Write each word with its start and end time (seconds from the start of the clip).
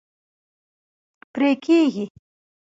پرې 1.33 1.51
کیږي 1.63 2.05